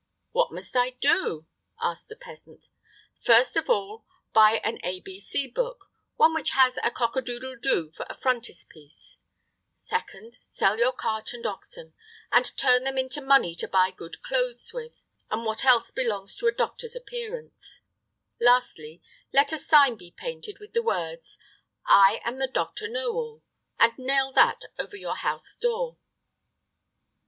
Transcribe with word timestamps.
"What 0.31 0.51
must 0.51 0.75
I 0.75 0.97
do?" 0.99 1.45
asked 1.79 2.09
the 2.09 2.15
peasant. 2.15 2.69
"First 3.19 3.55
of 3.55 3.69
all, 3.69 4.03
buy 4.33 4.53
an 4.63 4.79
A 4.83 4.99
B 4.99 5.19
C 5.21 5.45
book, 5.47 5.91
one 6.15 6.33
which 6.33 6.49
has 6.53 6.79
a 6.83 6.89
cock 6.89 7.15
a 7.15 7.21
doodle 7.21 7.55
do 7.55 7.91
for 7.91 8.07
a 8.09 8.17
frontispiece; 8.17 9.19
secondly, 9.75 10.39
sell 10.41 10.79
your 10.79 10.91
cart 10.91 11.33
and 11.33 11.45
oxen, 11.45 11.93
and 12.31 12.57
turn 12.57 12.83
them 12.83 12.97
into 12.97 13.21
money 13.21 13.55
to 13.57 13.67
buy 13.67 13.91
good 13.91 14.23
clothes 14.23 14.73
with, 14.73 15.03
and 15.29 15.45
what 15.45 15.63
else 15.63 15.91
belongs 15.91 16.35
to 16.37 16.47
a 16.47 16.51
doctor's 16.51 16.95
appearance; 16.95 17.81
lastly, 18.39 19.03
let 19.31 19.53
a 19.53 19.57
sign 19.59 19.97
be 19.97 20.09
painted, 20.09 20.57
with 20.57 20.73
the 20.73 20.81
words, 20.81 21.37
'I 21.85 22.21
am 22.23 22.39
the 22.39 22.47
Doctor 22.47 22.87
Know 22.87 23.11
All,' 23.13 23.43
and 23.77 23.95
nail 23.99 24.31
that 24.33 24.63
over 24.79 24.97
your 24.97 25.17
house 25.17 25.55
door." 25.55 25.97